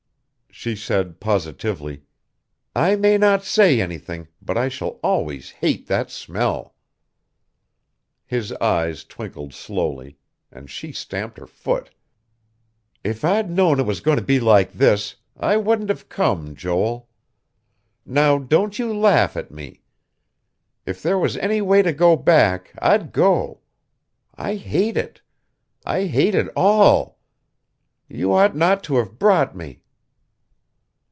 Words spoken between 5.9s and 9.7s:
smell." His eyes twinkled